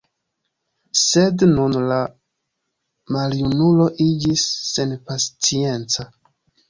Sed 1.01 1.43
nun 1.49 1.75
la 1.91 1.99
maljunulo 3.17 3.87
iĝis 4.07 4.47
senpacienca. 4.75 6.09